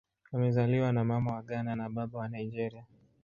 [0.33, 2.85] Amezaliwa na Mama wa Ghana na Baba wa Nigeria.